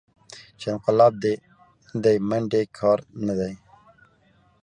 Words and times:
چې 0.59 0.65
انقلاب 0.73 1.13
دې 2.03 2.13
منډې 2.29 2.61
کار 2.77 2.99
نه 3.25 3.33
دى. 3.39 3.53